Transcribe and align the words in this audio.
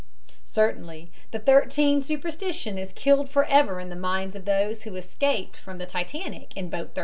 Certainly 0.49 1.11
the 1.29 1.37
13 1.37 2.01
superstition 2.01 2.79
is 2.79 2.91
killed 2.91 3.29
forever 3.29 3.79
in 3.79 3.89
the 3.89 3.95
minds 3.95 4.35
of 4.35 4.45
those 4.45 4.81
who 4.81 4.95
escaped 4.95 5.55
from 5.57 5.77
the 5.77 5.85
Titanic 5.85 6.57
in 6.57 6.71
boat 6.71 6.95
13. 6.95 6.97